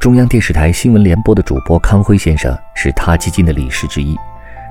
[0.00, 4.16] 中央电视台新闻联播的主播康辉先生是他基金的理事之一。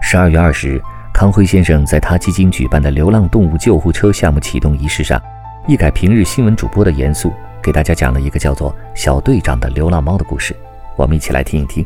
[0.00, 0.80] 十二月二十日，
[1.12, 5.20] 康辉先生在他基金举办的流浪动物救护车项目启动仪式上，
[5.66, 10.54] 一改平日新闻主播的严肃，给大家讲了一个叫做“小队长”的流浪猫的故事。
[10.94, 11.84] 我们一起来听一听。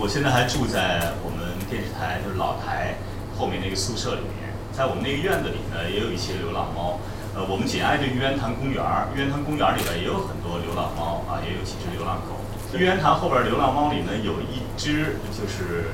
[0.00, 2.94] 我现在还住在我们电视台就是老台
[3.36, 6.98] 后面那个宿舍里面，在我们那个院子里呢，也有一些流浪猫。
[7.36, 12.40] 呃，我们紧挨着玉渊潭公园儿，玉渊潭公园里边也有很多流浪猫啊，也有几只流浪狗。
[12.72, 15.92] 玉渊潭后边流浪猫里呢，有一只就是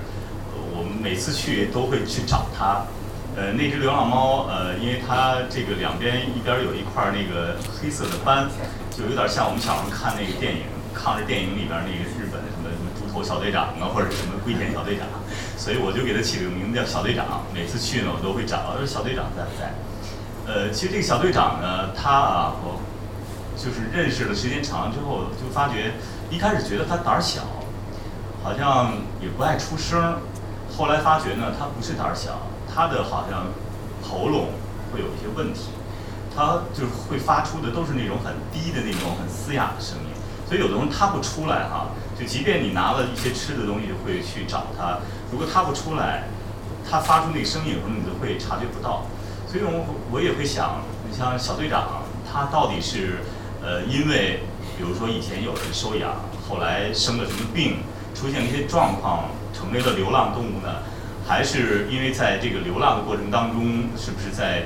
[0.71, 2.87] 我们每次去都会去找它。
[3.35, 8.47] 呃，那只流浪猫，呃，因为它这个两边一边有一块那个黑色的斑，
[8.95, 10.63] 就有点像我们小时候看那个电影
[10.95, 15.11] 抗日电影里边那个日本什么什么猪头小队长啊，或者什么龟田小队长，
[15.59, 17.43] 所以我就给它起了个名字叫小队长。
[17.53, 19.75] 每次去呢，我都会找小队长在不在。
[20.45, 22.81] 呃，其实这个小队长呢，他啊，我
[23.57, 25.95] 就是认识了时间长了之后，就发觉
[26.31, 27.43] 一开始觉得他胆儿小，
[28.43, 30.19] 好像也不爱出声。
[30.77, 33.47] 后来发觉呢，他不是胆儿小，他的好像
[34.03, 34.49] 喉咙
[34.93, 35.71] 会有一些问题，
[36.35, 40.11] 他就是会发出的都是那种很低的那种很嘶哑的声音。
[40.49, 44.99] 所以有的时候他不出来哈，就即便你拿了一些吃的东西会去找他，
[45.31, 46.25] 如果他不出来，
[46.91, 49.07] 他发出那个声音，有时候你都会察觉不到。
[49.53, 53.19] 所以我我也会想，你像小队长，他到底是，
[53.61, 54.41] 呃，因为
[54.79, 60.81] 比如说以前有人收养，后来生了什么病，出现了一些状况，成为了流浪动物呢？
[61.29, 64.65] 还是因为在这个流浪的过程当中，是不是在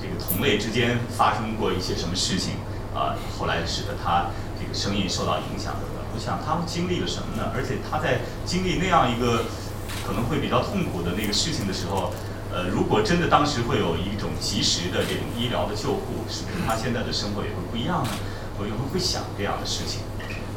[0.00, 2.54] 这个同类之间发生过一些什么事情
[2.94, 3.18] 啊？
[3.36, 6.06] 后来使得他这个声音受到影响等等。
[6.14, 7.50] 我想他们经历了什么呢？
[7.52, 9.42] 而且他在经历那样一个
[10.06, 12.14] 可能会比较痛苦的那个事情的时候。
[12.52, 18.10] 呃，如果真的当时会有一种及时的这种医疗的救护，是不是他现在的生活也会不一样呢？
[18.58, 20.02] 我也会会想这样的事情。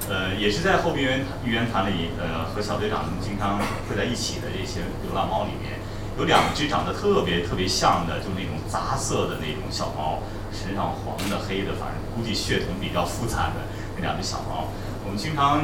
[0.09, 5.79] 呃，也是在后边玉渊潭里，呃，和小队长们经常会在一起的这些流浪猫里面，
[6.17, 10.19] 有两只长得特别特别像的，就那种杂色的那种小猫，
[10.51, 13.63] 身上黄的黑的，反正估计血统比较复杂的
[13.95, 14.67] 那两只小猫。
[15.05, 15.63] 我们经常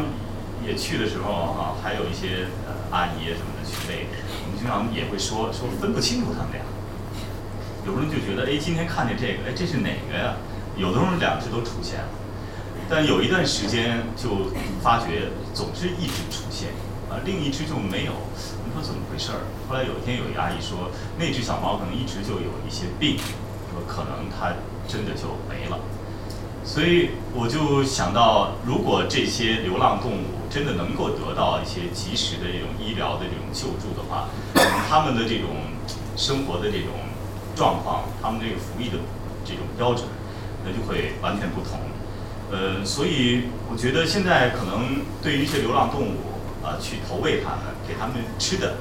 [0.65, 2.47] 也去的时候啊，还有一些
[2.91, 4.07] 阿姨什么的去喂。
[4.43, 6.61] 我们经常也会说说分不清楚他们俩，
[7.85, 10.35] 有的人就觉得哎，今天看见这个，哎，这是哪个呀？
[10.75, 12.09] 有的时候两只都出现了，
[12.89, 14.51] 但有一段时间就
[14.81, 16.69] 发觉总是一只出现，
[17.09, 18.13] 啊，另一只就没有。
[18.63, 19.41] 你说怎么回事儿？
[19.67, 23.17] 后来有一天有一阿姨说，那只小猫可能一直就有一些病，
[23.73, 24.53] 说可能它
[24.87, 25.77] 真的就没了。
[26.69, 30.21] 所以我就想到，如果这些流浪动物
[30.51, 34.29] 真的能够得到一些及时的这种医疗的这种救助的话，
[34.87, 35.49] 他们的这种
[36.15, 36.93] 生活的这种
[37.55, 39.01] 状况，他们这个服役的
[39.43, 40.05] 这种标准，
[40.63, 41.81] 那就会完全不同。
[42.51, 46.21] 呃，所以我觉得现在可能对于一些流浪动物
[46.61, 48.77] 啊，去投喂它们，给它们吃的，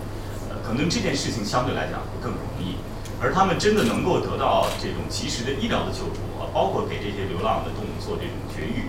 [0.50, 2.76] 呃，可能这件事情相对来讲会更容易。
[3.18, 6.20] 而他们真的能够得到这种及时的医疗的救助，
[6.52, 8.88] 包括给这些流浪的动物做这种绝育，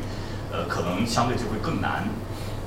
[0.51, 2.07] 呃，可能相对就会更难。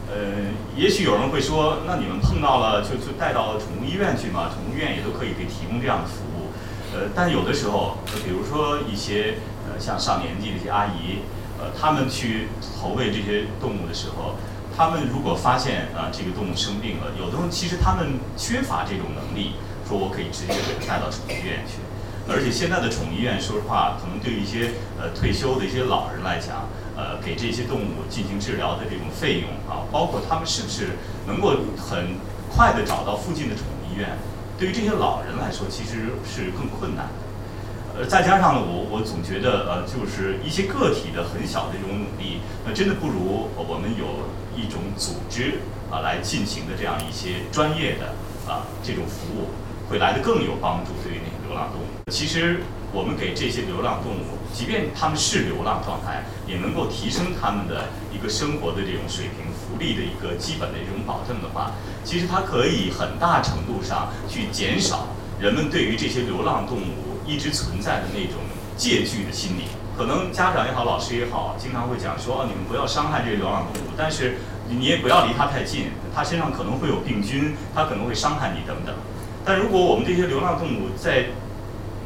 [0.09, 6.53] 呃，也许有人会说，那你们碰到了就就带到宠物医院去嘛，宠物医院也都可以给提供这样的服务。
[6.95, 11.25] 呃，但有的时候，比如说一些呃像上年纪的一些阿姨，
[11.59, 12.49] 呃，他们去
[12.81, 14.35] 投喂这些动物的时候，
[14.77, 19.53] 他们如果发现啊这个动物生病了，有的时候其实他们缺乏这种能力。
[19.89, 21.83] 说我可以直接给它带到宠物医院去，
[22.29, 30.91] 而且现在的宠物医院，说实话，可能对于一些呃退休的一些老人来讲，呃，给这些动物进行治疗的这种费用啊，包括他们是不是
[31.27, 32.15] 能够很
[32.49, 34.17] 快的找到附近的宠物医院，
[34.57, 37.99] 对于这些老人来说，其实是更困难的。
[37.99, 45.59] 呃，再加上呢，我我总觉得呃，就是一些个体的很小的这种努力，那真的不如我们有一种组织
[45.91, 48.15] 啊来进行的这样一些专业的
[48.47, 49.51] 啊这种服务。
[49.91, 52.11] 会来的更有帮助，对于那流浪动物。
[52.11, 52.61] 其实
[52.93, 61.73] 我们给这些流浪动物，即便他们是流浪状态，也能够提升他们的一个生活的这种水平、福利的一个基本的这种保证的话，
[62.05, 65.09] 其实它可以很大程度上去减少
[65.39, 68.41] 人们对于这些流浪动物一直存在的那种
[68.77, 69.69] 戒惧的心理。
[69.95, 74.39] 可能家长也好，老师也好，经常会讲说，你们不要伤害这些流浪动物，但是
[74.69, 78.95] 你也不要离它太近，它身上可能会有病菌，它可能会伤害你等等。
[79.45, 81.27] 但如果我们这些流浪动物在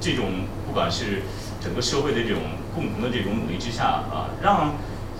[0.01, 1.23] 这种不管是
[1.61, 2.43] 整个社会的这种
[2.75, 4.75] 共同的这种努力之下啊，让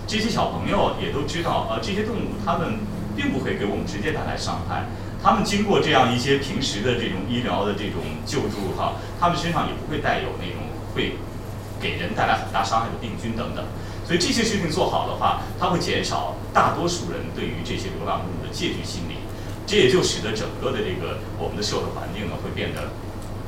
[0.07, 2.79] 这些小朋友也都知道啊，这些动物它们
[3.15, 4.85] 并不会给我们直接带来伤害，
[5.21, 10.63] 它们经过这样一些平时的这种医疗的这种救助哈，它们身上也不会带有那种
[10.93, 11.13] 会。
[11.79, 13.63] 给人带来很大伤害的病菌等等，
[14.03, 19.21] 所以这些事情做好的话，它会减少大多数人对于这些流浪动物的戒惧心理，
[19.67, 22.87] 这也就使得整个的这个我们的社会环境呢会变得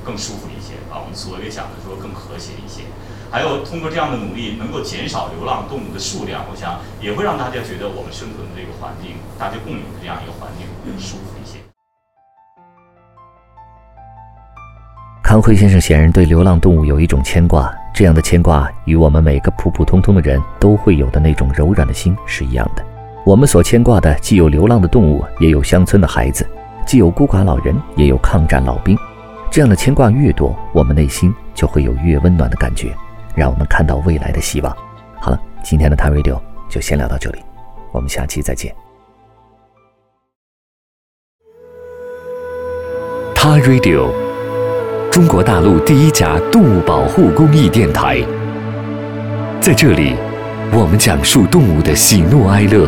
[0.04, 1.00] 更舒服一些啊。
[1.00, 2.84] 我们所谓讲的说更和谐一些，
[3.32, 11.58] 还有通过这样的努力能够减少流浪动物的数量，我想也会让大家觉得我们生存的这个环境，大家共有的这样一个环境更舒服一些。
[15.24, 17.74] 康辉先生显然对流浪动物有一种牵挂。
[17.94, 22.89] 这样的牵挂与我们每个普普通通的人都会有的那种柔软的心是一样的。
[23.26, 26.48] 我们所牵挂的既有流浪的动物，也有乡村的孩子，
[26.86, 28.98] 既有孤寡老人，也有抗战老兵。
[29.52, 32.96] 这样的牵挂越多，我们内心就会有越温暖的感觉，
[33.36, 34.76] 让我们看到未来的希望。
[35.20, 36.40] 好了，今天的 t Radio
[36.70, 37.40] 就先聊到这里，
[37.92, 38.74] 我们下期再见。
[43.36, 44.10] 他 Radio。
[45.12, 48.22] 中国大陆第一家动物保护公益电台，
[49.60, 50.16] 在这里，
[50.72, 52.88] 我们讲述动物的喜怒哀乐，